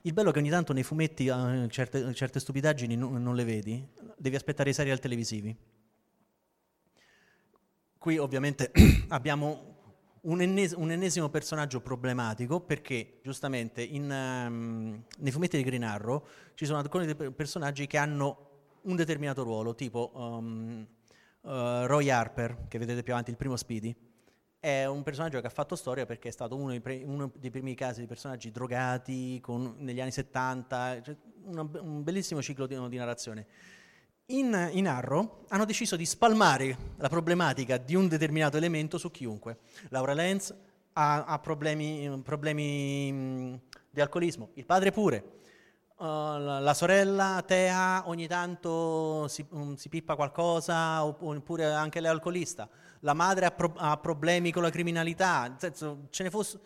[0.03, 3.43] Il bello è che ogni tanto nei fumetti eh, certe, certe stupidaggini non, non le
[3.43, 5.55] vedi, devi aspettare i serial televisivi.
[7.97, 8.71] Qui ovviamente
[9.09, 9.75] abbiamo
[10.21, 16.25] un, ennes- un ennesimo personaggio problematico perché giustamente in, ehm, nei fumetti di Green Arrow
[16.55, 18.47] ci sono alcuni personaggi che hanno
[18.83, 20.87] un determinato ruolo, tipo um,
[21.41, 23.95] eh, Roy Harper, che vedete più avanti, il primo Speedy,
[24.59, 27.49] è un personaggio che ha fatto storia perché è stato uno dei, pre- uno dei
[27.49, 32.77] primi casi di personaggi drogati con- negli anni 70, cioè una un bellissimo ciclo di,
[32.89, 33.45] di narrazione.
[34.27, 39.59] In, in Arrow hanno deciso di spalmare la problematica di un determinato elemento su chiunque.
[39.89, 40.53] Laura Lenz
[40.93, 45.37] ha, ha problemi, problemi mh, di alcolismo, il padre pure.
[45.99, 51.99] Uh, la, la sorella Tea ogni tanto si, um, si pippa qualcosa, opp- oppure anche
[51.99, 52.69] lei è alcolista.
[53.01, 55.53] La madre ha, pro- ha problemi con la criminalità.
[55.57, 56.57] Senso, ce ne fosse...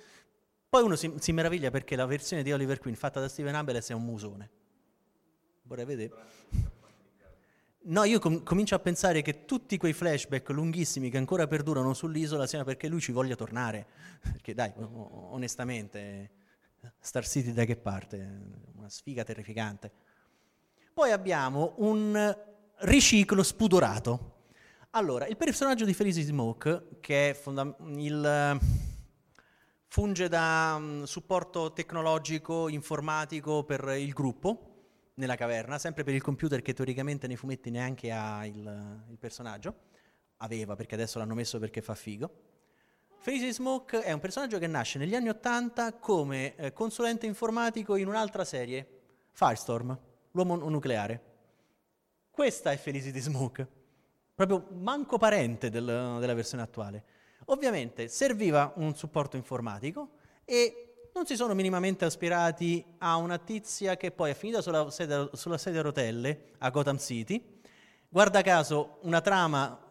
[0.70, 3.90] Poi uno si, si meraviglia perché la versione di Oliver Queen fatta da Steven Abelez
[3.90, 4.50] è un musone.
[5.64, 6.14] Vorrei vedere.
[7.86, 12.46] No, io com- comincio a pensare che tutti quei flashback lunghissimi che ancora perdurano sull'isola
[12.46, 13.88] siano perché lui ci voglia tornare.
[14.22, 16.30] Perché dai, onestamente,
[17.00, 18.18] Star City da che parte?
[18.76, 19.92] Una sfiga terrificante.
[20.94, 22.36] Poi abbiamo un
[22.80, 24.32] riciclo spudorato.
[24.92, 28.60] Allora, il personaggio di Felicity Smoke, che fonda- il,
[29.88, 36.62] funge da um, supporto tecnologico, informatico per il gruppo nella caverna, sempre per il computer
[36.62, 39.76] che teoricamente nei fumetti neanche ha il, il personaggio.
[40.38, 42.53] Aveva, perché adesso l'hanno messo perché fa figo.
[43.24, 48.10] Felicity Smoke è un personaggio che nasce negli anni Ottanta come eh, consulente informatico in
[48.10, 48.86] un'altra serie,
[49.32, 49.98] Firestorm,
[50.32, 51.22] l'uomo nucleare.
[52.30, 53.66] Questa è Felicity Smoke,
[54.36, 57.06] proprio manco parente del- della versione attuale.
[57.46, 64.12] Ovviamente serviva un supporto informatico e non si sono minimamente aspirati a una tizia che
[64.12, 67.62] poi è finita sulla sedia, sulla sedia a rotelle a Gotham City.
[68.10, 69.83] Guarda caso, una trama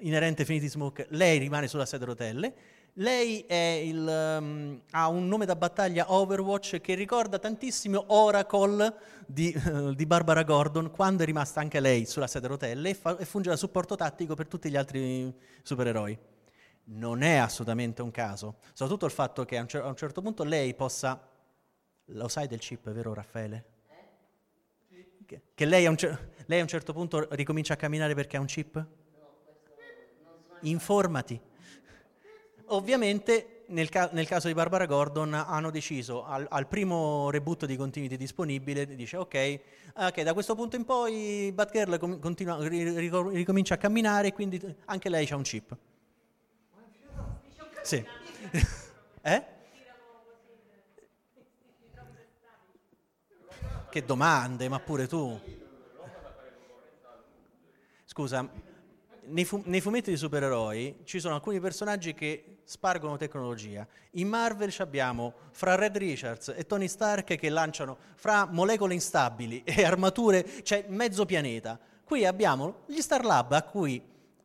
[0.00, 2.54] inerente a Infinity Smoke, lei rimane sulla sedia a rotelle.
[2.94, 8.94] Lei il, um, ha un nome da battaglia Overwatch che ricorda tantissimo Oracle
[9.26, 12.94] di, eh, di Barbara Gordon quando è rimasta anche lei sulla sedia a rotelle e,
[12.94, 15.32] fa- e funge da supporto tattico per tutti gli altri
[15.62, 16.18] supereroi.
[16.92, 20.20] Non è assolutamente un caso, soprattutto il fatto che a un, cer- a un certo
[20.20, 21.28] punto lei possa...
[22.12, 23.64] Lo sai del chip, vero Raffaele?
[25.26, 28.36] Che, che lei, a un cer- lei a un certo punto ricomincia a camminare perché
[28.36, 28.84] ha un chip?
[30.62, 31.40] Informati.
[32.66, 37.76] Ovviamente nel, ca- nel caso di Barbara Gordon hanno deciso al, al primo reboot di
[37.76, 39.60] Continuity disponibile, dice ok,
[39.96, 44.60] ok, da questo punto in poi Batgirl com- continua- ri- ri- ricomincia a camminare, quindi
[44.86, 45.76] anche lei ha un chip.
[47.82, 48.04] Sì.
[49.22, 49.44] eh?
[53.90, 55.40] Che domande, ma pure tu.
[58.04, 58.48] Scusa,
[59.30, 63.86] nei, fu- nei fumetti di supereroi ci sono alcuni personaggi che spargono tecnologia.
[64.12, 69.84] In Marvel abbiamo fra Red Richards e Tony Stark che lanciano fra molecole instabili e
[69.84, 71.78] armature, c'è mezzo pianeta.
[72.04, 74.02] Qui abbiamo gli Star Lab a cui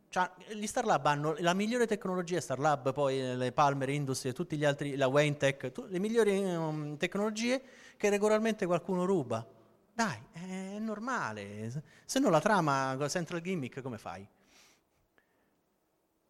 [0.08, 4.36] cioè, gli Star Lab hanno la migliore tecnologia, Star Lab, poi le Palmer Industries e
[4.36, 7.60] tutti gli altri, la Wayne Tech, tu- le migliori um, tecnologie
[7.96, 9.44] che regolarmente qualcuno ruba.
[9.92, 11.82] Dai, è normale.
[12.04, 14.26] Se no la trama Central Gimmick come fai?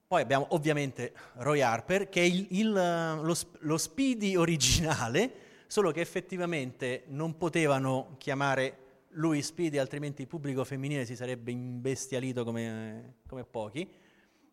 [0.09, 5.33] Poi abbiamo ovviamente Roy Harper, che è il- il, lo, lo Speedy originale,
[5.67, 8.79] solo che effettivamente non potevano chiamare
[9.17, 13.89] lui Speedy, altrimenti il pubblico femminile si sarebbe imbestialito come, come pochi,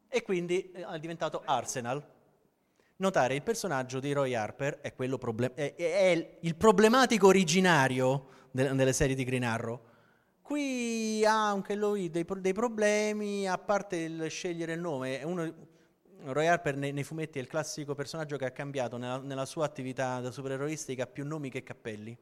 [0.08, 2.04] e quindi eh, è diventato Arsenal.
[2.96, 8.74] Notare il personaggio di Roy Harper è, quello proble- è- è il problematico originario de-
[8.74, 9.82] delle serie di Green Arrow.
[10.44, 15.24] Qui ha anche lui dei, dei problemi, a parte il scegliere il nome.
[15.24, 15.72] uno-
[16.26, 19.66] Roy Harper nei, nei fumetti è il classico personaggio che ha cambiato nella, nella sua
[19.66, 22.16] attività da supereroistica più nomi che cappelli.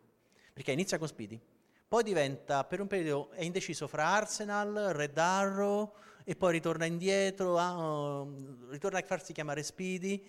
[0.53, 1.39] Perché inizia con Speedy,
[1.88, 7.57] poi diventa per un periodo è indeciso fra Arsenal, Red Arrow e poi ritorna indietro,
[7.57, 8.25] a-
[8.69, 10.23] ritorna a farsi chiamare Speedy.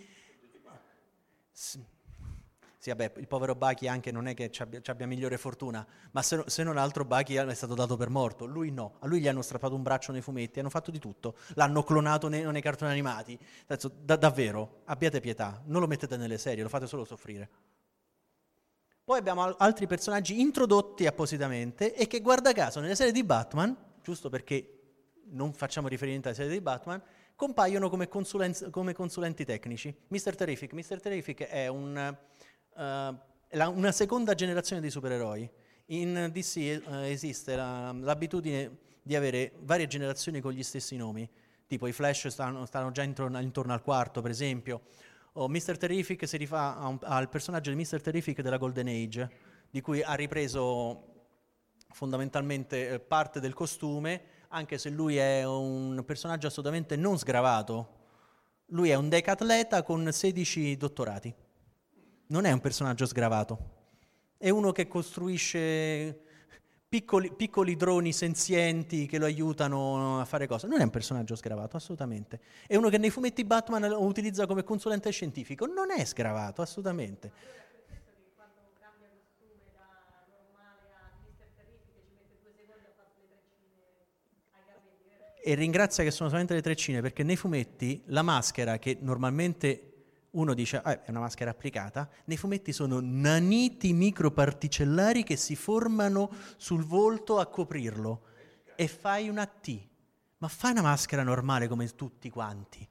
[1.52, 1.78] S-
[2.82, 5.86] Sì, vabbè, il povero Bucky anche non è che ci abbia, ci abbia migliore fortuna,
[6.10, 9.20] ma se, se non altro Bucky è stato dato per morto, lui no, a lui
[9.20, 12.60] gli hanno strappato un braccio nei fumetti, hanno fatto di tutto, l'hanno clonato nei, nei
[12.60, 17.04] cartoni animati, Adesso, da- davvero, abbiate pietà, non lo mettete nelle serie, lo fate solo
[17.04, 17.48] soffrire.
[19.04, 23.76] Poi abbiamo al- altri personaggi introdotti appositamente e che guarda caso nelle serie di Batman,
[24.02, 24.80] giusto perché
[25.26, 27.00] non facciamo riferimento alle serie di Batman,
[27.36, 29.94] compaiono come, consulenz- come consulenti tecnici.
[30.08, 30.34] Mr.
[30.34, 30.72] Terrific.
[30.72, 31.00] Mr.
[31.00, 32.16] Terrific è un,
[32.74, 35.50] la- una seconda generazione di supereroi.
[35.86, 41.28] In DC eh, esiste la- l'abitudine di avere varie generazioni con gli stessi nomi,
[41.66, 44.82] tipo i Flash stanno, stanno già intorno, intorno al quarto, per esempio,
[45.34, 45.76] o Mr.
[45.76, 48.00] Terrific si rifà al personaggio di Mr.
[48.00, 49.30] Terrific della Golden Age,
[49.70, 51.08] di cui ha ripreso
[51.90, 58.00] fondamentalmente eh, parte del costume, anche se lui è un personaggio assolutamente non sgravato.
[58.66, 61.34] Lui è un decatleta con 16 dottorati.
[62.32, 63.58] Non è un personaggio sgravato.
[64.38, 66.18] È uno che costruisce
[66.88, 70.66] piccoli, piccoli droni senzienti che lo aiutano a fare cose.
[70.66, 72.40] Non è un personaggio sgravato, assolutamente.
[72.66, 75.66] È uno che nei fumetti Batman lo utilizza come consulente scientifico.
[75.66, 77.60] Non è sgravato, assolutamente.
[85.44, 89.91] E ringrazia che sono solamente le treccine perché nei fumetti la maschera che normalmente
[90.32, 96.30] uno dice "Ah, è una maschera applicata, nei fumetti sono naniti microparticellari che si formano
[96.56, 98.22] sul volto a coprirlo
[98.76, 99.88] e fai una T.
[100.38, 102.88] Ma fai una maschera normale come tutti quanti.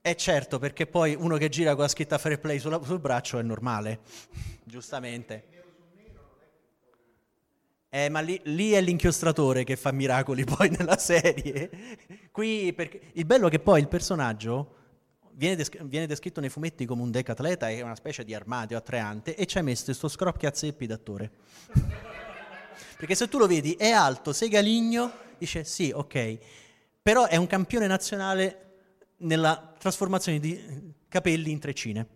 [0.00, 3.38] è certo, perché poi uno che gira con la scritta fair play sulla- sul braccio
[3.38, 4.00] è normale,
[4.64, 5.59] giustamente.
[7.92, 11.68] Eh, ma lì, lì è l'inchiostratore che fa miracoli poi nella serie.
[12.30, 14.76] Qui, perché, il bello è che poi il personaggio
[15.32, 19.34] viene, desc- viene descritto nei fumetti come un decatleta, è una specie di armadio attraente,
[19.34, 21.30] e ci hai messo questo scrocchiazeppi d'attore.
[22.96, 26.38] Perché se tu lo vedi è alto, segaligno, dice sì, ok,
[27.02, 28.66] però è un campione nazionale
[29.18, 32.06] nella trasformazione di capelli in treccine.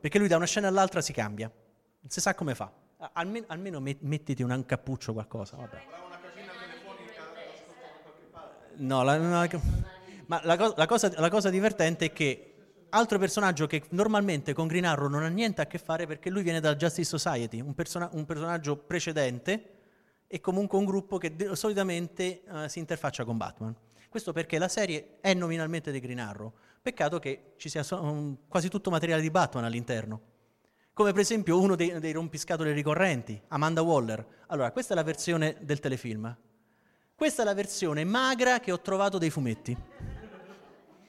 [0.00, 1.50] Perché lui da una scena all'altra si cambia,
[2.00, 2.70] non si sa come fa.
[3.12, 5.56] Almeno, almeno met- mettiti un cappuccio qualcosa.
[5.56, 5.78] Vabbè.
[8.76, 9.48] No, la, la-
[10.26, 12.54] ma la, co- la cosa, la cosa divertente è che
[12.90, 16.42] altro personaggio che normalmente con Green Arrow non ha niente a che fare perché lui
[16.42, 19.74] viene dal Justice Society, un, persona- un personaggio precedente
[20.26, 23.74] e comunque un gruppo che de- solitamente eh, si interfaccia con Batman.
[24.08, 28.36] Questo perché la serie è nominalmente di Green Arrow, peccato che ci sia so- um,
[28.48, 30.20] quasi tutto materiale di Batman all'interno.
[30.92, 34.26] Come per esempio uno dei, dei rompiscatole ricorrenti, Amanda Waller.
[34.48, 36.36] Allora, questa è la versione del telefilm.
[37.14, 39.76] Questa è la versione magra che ho trovato dei fumetti.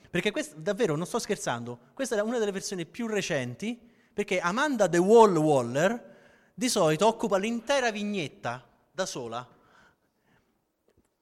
[0.10, 3.80] Perché questa, davvero, non sto scherzando, questa è una delle versioni più recenti,
[4.14, 6.10] perché Amanda The Wall Waller
[6.54, 9.48] di solito occupa l'intera vignetta da sola.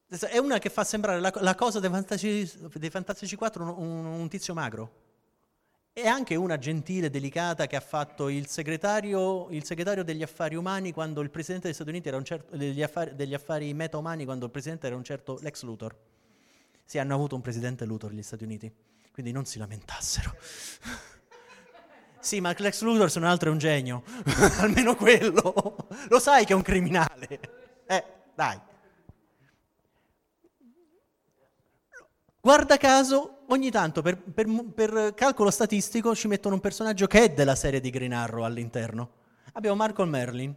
[0.08, 4.06] È una che fa sembrare la, la cosa dei Fantastici, dei Fantastici 4 un, un-
[4.06, 5.08] un tizio magro.
[5.92, 10.92] È anche una gentile, delicata che ha fatto il segretario, il segretario degli affari umani
[10.94, 14.46] quando il presidente degli Stati Uniti era un certo, degli affari, degli affari meta-umani quando
[14.46, 15.96] il presidente era un certo Lex Luthor.
[16.86, 18.72] Sì, hanno avuto un presidente Luthor gli Stati Uniti,
[19.12, 20.36] quindi non si lamentassero.
[22.22, 24.04] Sì, ma Lex Luthor se non altro è un genio,
[24.60, 25.88] almeno quello.
[26.10, 27.40] Lo sai che è un criminale.
[27.88, 28.04] Eh,
[28.36, 28.60] dai.
[32.42, 37.30] Guarda caso, ogni tanto per, per- per calcolo statistico ci mettono un personaggio che è
[37.32, 39.10] della serie di Green Arrow all'interno.
[39.54, 40.56] Abbiamo Malcolm Merlin.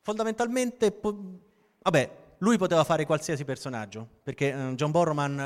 [0.00, 1.40] Fondamentalmente, po-
[1.82, 5.38] vabbè, lui poteva fare qualsiasi personaggio, perché eh, John Borroman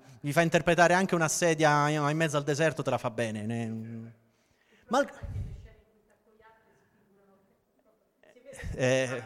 [0.00, 3.44] eh, gli fa interpretare anche una sedia in mezzo al deserto, te la fa bene.
[3.46, 4.12] ne-
[4.88, 5.10] Mal-
[8.74, 9.22] Eh.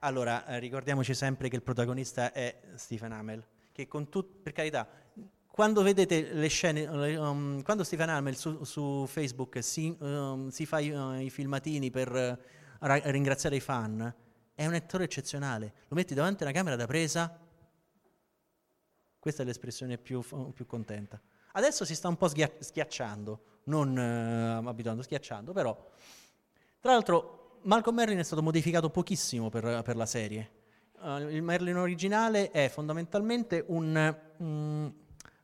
[0.00, 3.42] Allora, eh, ricordiamoci sempre che il protagonista è Stephen Amell,
[3.78, 4.88] che con tut- per carità,
[5.46, 6.84] quando vedete le scene,
[7.16, 11.88] um, quando Stephen Amell su, su Facebook si, um, si fa i, uh, i filmatini
[11.88, 12.38] per eh,
[12.80, 14.12] ra- ringraziare i fan,
[14.52, 15.74] è un attore eccezionale.
[15.86, 17.38] Lo metti davanti a una camera da presa,
[19.16, 21.20] questa è l'espressione più, più contenta.
[21.52, 25.88] Adesso si sta un po' sghia- schiacciando, non eh, abituando, schiacciando, però
[26.80, 30.57] tra l'altro, Malcolm Merlin è stato modificato pochissimo per, per la serie.
[31.02, 34.86] Eh, il Merlin originale è fondamentalmente un, mm,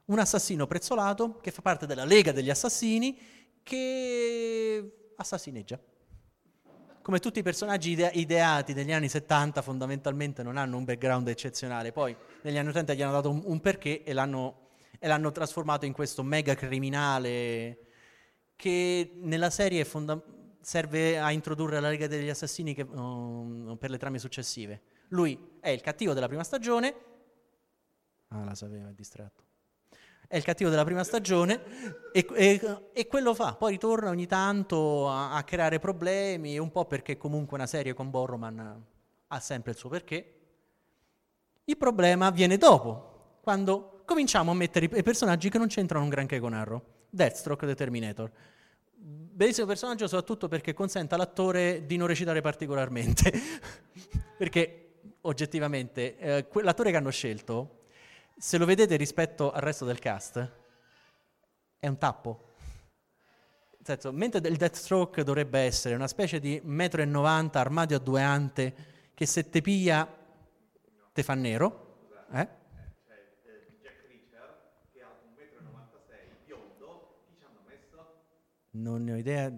[0.06, 3.18] un assassino prezzolato che fa parte della Lega degli Assassini
[3.62, 5.78] che assassineggia.
[7.02, 11.92] Come tutti i personaggi idea- ideati negli anni 70 fondamentalmente non hanno un background eccezionale,
[11.92, 15.84] poi negli anni 80 gli hanno dato un, un perché e l'hanno, e l'hanno trasformato
[15.84, 17.78] in questo mega criminale
[18.56, 20.22] che nella serie fonda-
[20.62, 24.80] serve a introdurre la Lega degli Assassini che, um, per le trame successive.
[25.14, 26.94] Lui è il cattivo della prima stagione.
[28.28, 29.42] Ah, la sapeva, è distratto.
[30.26, 33.54] È il cattivo della prima stagione e, e- e quello fa.
[33.54, 38.10] Poi ritorna ogni tanto a, a creare problemi, un po' perché comunque una serie con
[38.10, 38.84] Borroman
[39.28, 40.34] ha sempre il suo perché.
[41.66, 46.40] Il problema viene dopo, quando cominciamo a mettere i personaggi che non c'entrano un granché
[46.40, 46.82] con Arrow.
[47.08, 48.30] Deathstroke The Terminator.
[48.96, 53.32] Bellissimo personaggio soprattutto perché consente all'attore di non recitare particolarmente.
[54.36, 54.83] perché
[55.26, 57.82] oggettivamente eh, l'attore che hanno scelto,
[58.36, 60.50] se lo vedete rispetto al resto del cast,
[61.78, 62.52] è un tappo.
[63.70, 68.22] Nel senso, mentre il Deathstroke dovrebbe essere una specie di 1,90 m armadio a due
[68.22, 68.74] ante
[69.14, 70.08] che se te piglia
[71.12, 72.62] te fa nero, eh?
[78.76, 79.52] Non ne ho idea.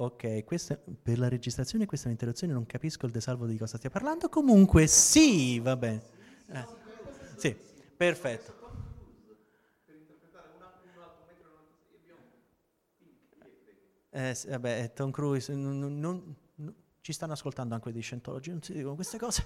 [0.00, 3.90] Ok, questa, per la registrazione questa è un'interruzione, non capisco il desalvo di cosa stia
[3.90, 4.30] parlando.
[4.30, 6.02] Comunque sì, va bene.
[6.46, 6.64] Eh,
[7.36, 7.54] sì,
[7.94, 8.54] perfetto.
[14.12, 16.00] Eh, vabbè, è Tom Cruise, non- non-
[16.54, 19.44] non- ci stanno ascoltando anche dei scientologi, non si dicono queste cose.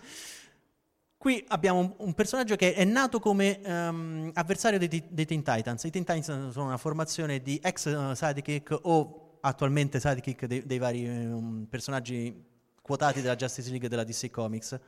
[1.16, 5.82] Qui abbiamo un, un personaggio che è nato come ehm, avversario dei, dei Teen Titans.
[5.82, 10.78] I Teen Titans sono una formazione di ex eh, sidekick o attualmente sidekick dei, dei
[10.78, 14.78] vari ehm, personaggi quotati della Justice League e della DC Comics.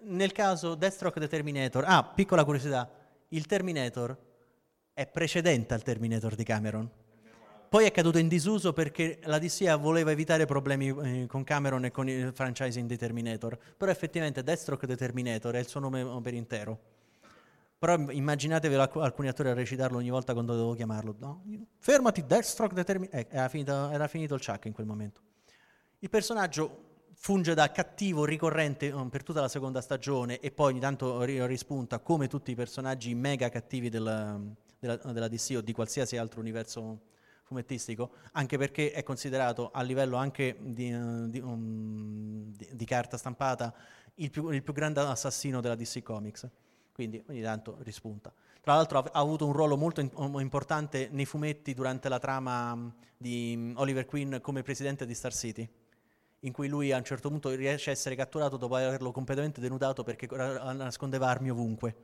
[0.00, 2.90] Nel caso Deathstroke The Terminator, ah, piccola curiosità,
[3.28, 4.16] il Terminator
[4.92, 6.90] è precedente al Terminator di Cameron.
[7.68, 11.90] Poi è caduto in disuso perché la DC voleva evitare problemi eh, con Cameron e
[11.90, 13.58] con il franchising di Terminator.
[13.76, 16.78] Però effettivamente Deathstroke The Terminator è il suo nome per intero.
[17.78, 21.14] Però immaginatevi alcuni attori a recitarlo ogni volta quando dovevo chiamarlo.
[21.18, 21.44] No?
[21.78, 23.20] Fermati, Deathstroke The Terminator.
[23.20, 25.20] Eh, era, finito, era finito il chuck in quel momento.
[26.00, 30.80] Il personaggio funge da cattivo ricorrente um, per tutta la seconda stagione e poi ogni
[30.80, 34.40] tanto rispunta come tutti i personaggi mega cattivi della,
[34.78, 37.00] della, della DC o di qualsiasi altro universo
[37.44, 43.16] fumettistico, anche perché è considerato a livello anche di, uh, di, um, di, di carta
[43.16, 43.72] stampata
[44.16, 46.48] il più, il più, grande assassino della DC Comics.
[46.98, 48.32] Quindi ogni tanto rispunta.
[48.60, 52.92] Tra l'altro ha, avuto un ruolo molto um, importante nei fumetti durante la trama um,
[53.16, 55.68] di um, Oliver Queen come presidente di Star City,
[56.40, 60.02] in cui lui a un certo punto riesce a essere catturato dopo averlo completamente denudato
[60.02, 61.94] perché nascondeva armi ovunque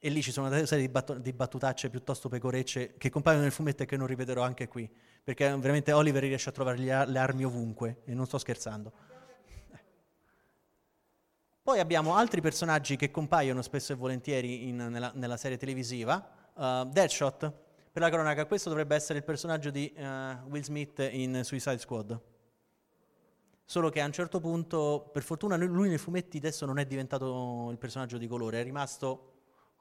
[0.00, 3.84] e lì ci sono una serie di, di, battutacce piuttosto pecorecce che compaiono nel fumetto
[3.84, 4.90] e che non ripeterò anche qui,
[5.22, 9.13] perché veramente Oliver riesce a trovare ar- le armi ovunque, e non sto scherzando.
[11.64, 16.22] Poi abbiamo altri personaggi che compaiono spesso e volentieri in, nella, nella, serie televisiva.
[16.52, 17.50] Uh, Deadshot,
[17.90, 20.02] per la cronaca, questo dovrebbe essere il personaggio di uh,
[20.50, 22.20] Will Smith in Suicide Squad.
[23.64, 27.70] Solo che a un certo punto, per fortuna, lui nei fumetti adesso non è diventato
[27.70, 29.32] il personaggio di colore, è rimasto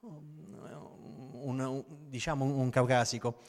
[0.03, 3.41] un, un, diciamo un caucasico,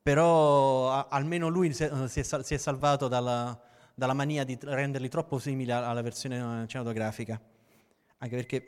[0.00, 3.60] però a, almeno lui si è, si è, si è salvato dalla,
[3.94, 7.38] dalla, mania di renderli troppo simili alla versione cinematografica,
[8.24, 8.66] anche perché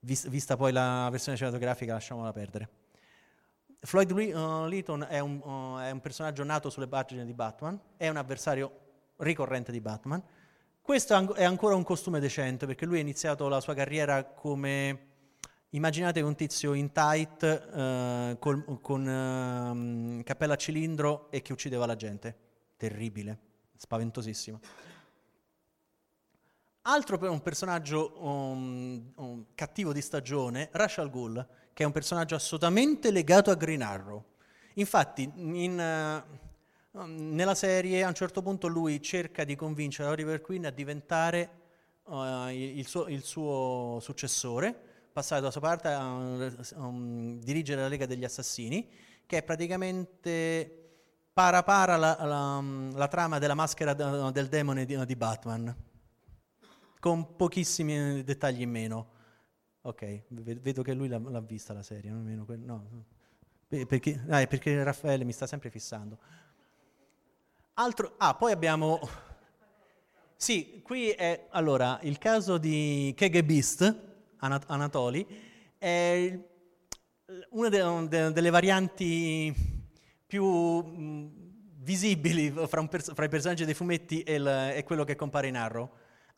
[0.00, 2.68] vis, vista poi la versione cinematografica lasciamola perdere.
[3.80, 8.08] Floyd uh, Leaton è un, uh, è un personaggio nato sulle pagine di Batman, è
[8.08, 8.70] un avversario
[9.18, 10.22] ricorrente di Batman.
[10.82, 15.06] Questo è ancora un costume decente perché lui ha iniziato la sua carriera come
[15.72, 21.84] Immaginate un tizio in tight eh, col, con eh, cappella a cilindro e che uccideva
[21.84, 22.34] la gente.
[22.78, 23.38] Terribile,
[23.76, 24.60] spaventosissimo.
[26.90, 32.34] Altro per un personaggio um, um, cattivo di stagione, Rachel Ghoul, che è un personaggio
[32.34, 34.24] assolutamente legato a Green Arrow.
[34.74, 36.24] Infatti, in,
[36.92, 41.50] uh, nella serie a un certo punto lui cerca di convincere Oliver Queen a diventare
[42.04, 44.74] uh, il, suo, il suo successore
[45.12, 48.88] passare dalla sua parte a um, dirigere la Lega degli Assassini,
[49.26, 50.86] che è praticamente
[51.34, 52.64] para para la, la,
[52.94, 55.72] la trama della maschera del demone di, di, Batman,
[57.00, 59.16] con pochissimi dettagli in meno.
[59.82, 63.04] Ok, vedo che lui l'ha, l'ha vista la serie, non que- no.
[63.68, 66.18] Perché, ah, perché Raffaele mi sta sempre fissando.
[67.74, 68.98] Altro, ah, poi abbiamo...
[70.34, 74.02] Sì, qui è allora il caso di KGBist,
[74.38, 75.26] Anatoli,
[75.76, 76.38] è
[77.50, 79.52] una de- de- delle varianti
[80.26, 81.30] più mh,
[81.80, 85.56] visibili fra, pers- fra, i personaggi dei fumetti e, l- e, quello che compare in
[85.56, 85.90] Arrow.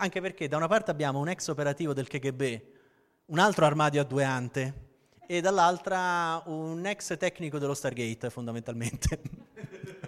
[0.02, 2.60] Anche perché da una parte abbiamo un ex operativo del KGB,
[3.26, 4.88] un altro armadio a due ante,
[5.26, 9.20] e dall'altra un ex tecnico dello Stargate, fondamentalmente.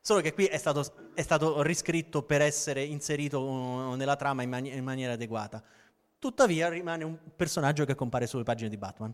[0.00, 4.48] Solo che qui è stato, è stato, riscritto per essere inserito uh, nella trama in,
[4.48, 5.60] mani- in maniera adeguata.
[6.20, 9.12] Tuttavia rimane un personaggio che compare sulle pagine di Batman.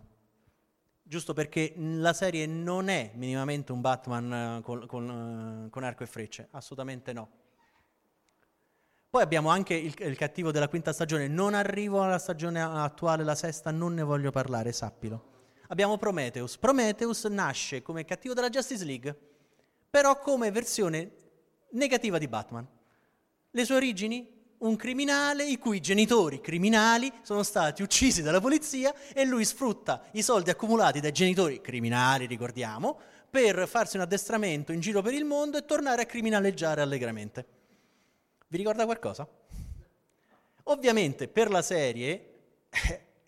[1.03, 6.03] Giusto perché la serie non è minimamente un Batman uh, con, con, uh, con, arco
[6.03, 7.40] e frecce, assolutamente no.
[9.11, 13.35] Poi abbiamo anche il, il, cattivo della quinta stagione, non arrivo alla stagione attuale, la
[13.35, 15.25] sesta, non ne voglio parlare, sappilo.
[15.67, 16.57] Abbiamo Prometheus.
[16.57, 19.19] Prometheus nasce come cattivo della Justice League,
[19.91, 21.11] però come versione
[21.71, 22.65] negativa di Batman.
[23.51, 24.39] Le sue origini?
[24.61, 30.23] un criminale i cui genitori criminali sono stati uccisi dalla polizia e lui sfrutta i
[30.23, 33.01] soldi accumulati dai genitori criminali, ricordiamo,
[33.31, 37.60] per farsi un addestramento in giro per il mondo e tornare a criminaleggiare allegramente.
[38.51, 39.29] Vi ricorda qualcosa?
[40.65, 42.31] Ovviamente per la serie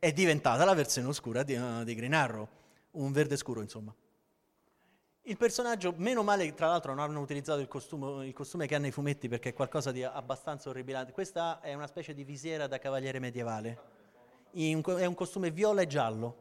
[0.01, 2.49] è diventata la versione oscura di, uh, di Green Arrow,
[2.93, 3.95] un verde scuro insomma.
[5.23, 8.89] Il personaggio, meno male tra l'altro non hanno utilizzato il costume, il costume, che hanno
[8.89, 11.13] i fumetti perché è qualcosa di abbastanza orribilante.
[11.13, 13.79] Questa è una specie di visiera da cavaliere medievale.
[14.55, 16.37] In, è un costume viola e giallo,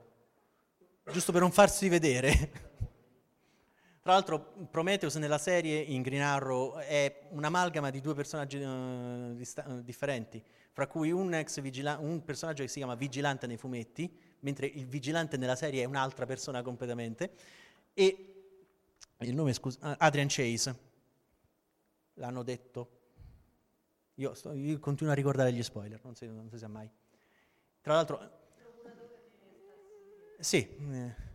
[1.11, 2.89] giusto per non farsi vedere.
[4.01, 4.39] Tra l'altro
[4.71, 10.87] Prometheus nella serie in Green Arrow è un'amalgama di due personaggi uh, dista- differenti, fra
[10.87, 15.55] cui un, vigila- un personaggio che si chiama Vigilante nei fumetti, mentre il Vigilante nella
[15.55, 17.31] serie è un'altra persona completamente,
[17.93, 18.33] e
[19.19, 20.75] il nome, scusa, ah, Adrian Chase,
[22.15, 22.99] l'hanno detto.
[24.15, 26.89] Io, sto- io continuo a ricordare gli spoiler, non si, non si sa mai.
[27.81, 28.39] Tra l'altro...
[30.39, 30.75] Sì.
[30.91, 31.30] eh.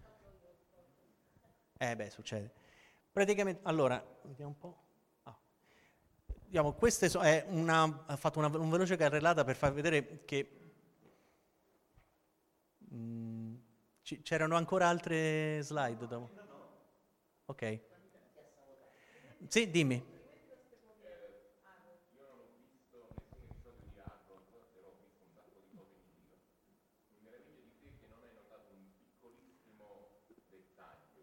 [1.78, 2.50] Eh beh, succede.
[3.12, 4.76] Praticamente, allora, vediamo un po'.
[5.24, 5.36] Ah.
[6.46, 10.72] Diciamo, queste so- è una, ha fatto una, un veloce carrellata per far vedere che
[12.94, 13.54] mm,
[14.02, 16.30] ci- c'erano ancora altre slide dopo.
[17.46, 17.80] Ok.
[19.48, 20.14] Sì, dimmi.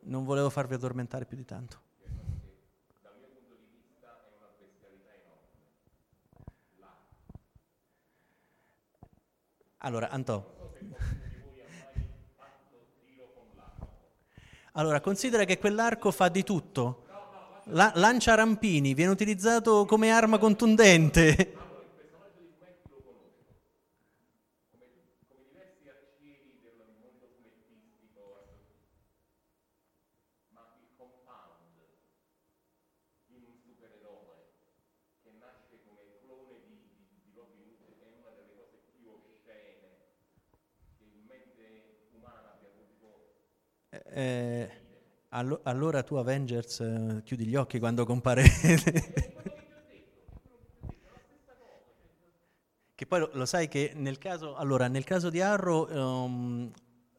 [0.06, 1.82] Non volevo farvi addormentare più di tanto.
[9.78, 10.43] Allora, Antò.
[14.74, 17.06] Allora, considera che quell'arco fa di tutto.
[17.66, 21.62] La- lancia rampini, viene utilizzato come arma contundente.
[44.16, 44.70] Eh,
[45.44, 48.44] allo- allora tu Avengers eh, chiudi gli occhi quando compare.
[52.96, 56.72] che poi lo, lo sai che nel caso, allora, nel caso di Arrow ehm,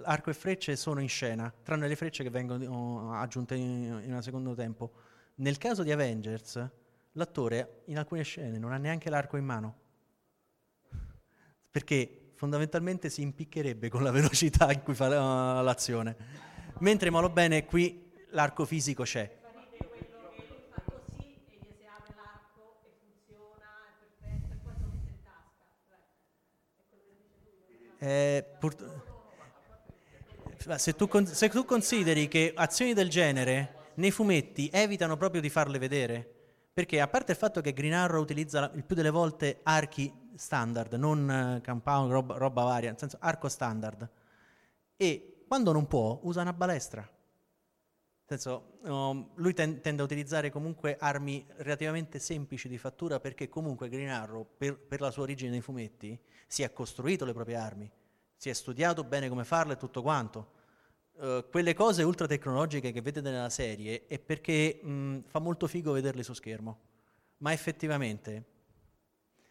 [0.03, 4.13] arco e frecce sono in scena, tranne le frecce che vengono oh, aggiunte in, in
[4.13, 4.93] un secondo tempo.
[5.37, 6.69] Nel caso di Avengers,
[7.13, 9.83] l'attore in alcune scene non ha neanche l'arco in mano
[11.75, 16.17] perché fondamentalmente si impiccherebbe con la velocità in cui fa uh, l'azione.
[16.79, 18.04] Mentre malo bene qui
[18.35, 19.43] l'arco fisico c'è.
[27.99, 28.45] Eh,
[30.77, 35.79] se, tu se tu consideri che azioni del genere nei fumetti evitano proprio di farle
[35.79, 36.29] vedere,
[36.75, 40.93] perché a parte il fatto che Green Arrow utilizza il più delle volte archi standard,
[40.95, 44.07] non eh, compound, roba, roba varia, nel senso arco standard,
[44.97, 47.09] e quando non può usa una balestra.
[48.27, 53.91] Senso, um, lui ten- tende a utilizzare comunque armi relativamente semplici di fattura perché comunque
[53.91, 57.91] Green Arrow, per, per la sua origine nei fumetti, si è costruito le proprie armi,
[58.35, 60.53] si è studiato bene come farle e tutto quanto.
[61.21, 65.93] Eh, quelle cose ultra tecnologiche che vedete nella serie è perché mh, fa molto figo
[65.93, 66.81] vederle su schermo,
[67.39, 68.45] ma effettivamente,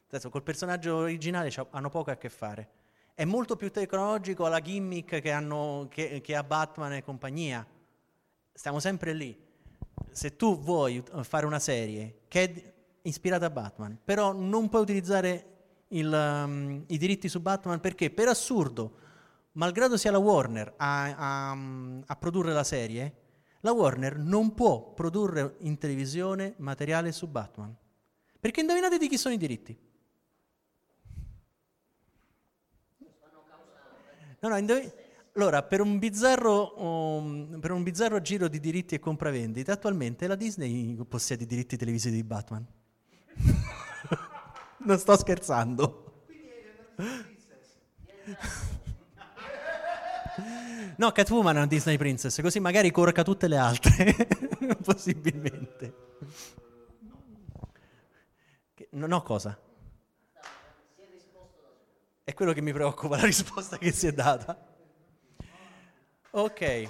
[0.08, 2.70] adesso col personaggio originale hanno poco a che fare.
[3.14, 7.64] È molto più tecnologico la gimmick che, hanno, che, che ha Batman e compagnia.
[8.54, 9.38] Stiamo sempre lì.
[10.12, 12.74] Se tu vuoi ut- fare una serie che è
[13.04, 15.48] ispirata a Batman, però non puoi utilizzare
[15.90, 18.98] il, um, i diritti su Batman perché, per assurdo,
[19.54, 21.58] malgrado sia la Warner a, a-
[22.06, 23.18] a produrre la serie,
[23.62, 27.76] la Warner non può produrre in televisione materiale su Batman.
[28.40, 29.78] Perché indovinate di chi sono i diritti?
[34.42, 34.92] No, no, indovi-
[35.36, 40.36] allora, per un, bizzarro, um, per un bizzarro giro di diritti e compravendite, attualmente la
[40.36, 42.64] Disney possiede i diritti televisivi di Batman.
[44.86, 46.26] non sto scherzando.
[50.98, 54.16] No, Catwoman è una Disney Princess, così magari corca tutte le altre,
[54.86, 55.96] possibilmente.
[58.92, 59.60] Non ho cosa.
[62.24, 64.73] È quello che mi preoccupa, la risposta che si è data.
[66.36, 66.90] Ok,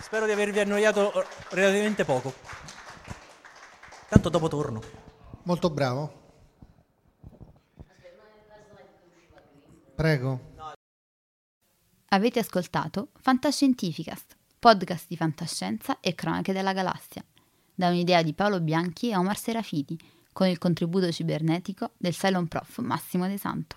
[0.00, 2.34] spero di avervi annoiato eh, relativamente poco.
[4.08, 4.82] Tanto dopo torno.
[5.44, 6.24] Molto bravo.
[9.94, 10.54] Prego.
[12.08, 17.24] Avete ascoltato Fantascientificast, podcast di fantascienza e cronache della galassia,
[17.72, 19.96] da un'idea di Paolo Bianchi e Omar Serafiti,
[20.32, 23.76] con il contributo cibernetico del Cylon Prof Massimo De Santo.